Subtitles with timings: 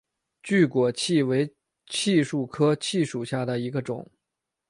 [0.41, 1.53] 巨果槭为
[1.85, 4.09] 槭树科槭属下的一个种。